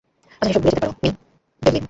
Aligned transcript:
আচ্ছা, 0.41 0.47
সেসব 0.47 0.61
ভুলে 0.61 0.71
যেতে 0.71 0.81
পারো, 0.81 0.93
মিঃ- 1.01 1.15
ডেভলিন। 1.61 1.79